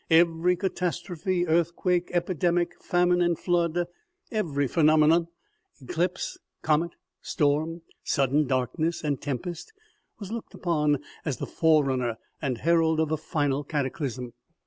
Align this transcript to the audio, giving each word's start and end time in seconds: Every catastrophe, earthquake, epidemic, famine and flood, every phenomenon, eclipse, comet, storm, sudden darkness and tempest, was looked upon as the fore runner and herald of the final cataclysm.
Every 0.09 0.55
catastrophe, 0.55 1.45
earthquake, 1.45 2.09
epidemic, 2.11 2.71
famine 2.83 3.21
and 3.21 3.37
flood, 3.37 3.85
every 4.31 4.67
phenomenon, 4.67 5.27
eclipse, 5.79 6.39
comet, 6.63 6.93
storm, 7.21 7.83
sudden 8.03 8.47
darkness 8.47 9.03
and 9.03 9.21
tempest, 9.21 9.71
was 10.17 10.31
looked 10.31 10.55
upon 10.55 11.03
as 11.23 11.37
the 11.37 11.45
fore 11.45 11.83
runner 11.85 12.17
and 12.41 12.57
herald 12.57 12.99
of 12.99 13.09
the 13.09 13.17
final 13.17 13.63
cataclysm. 13.63 14.33